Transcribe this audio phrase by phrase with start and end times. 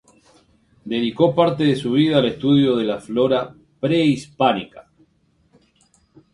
[0.83, 4.89] Dedicó parte de su vida al estudio de la flora prehispánica.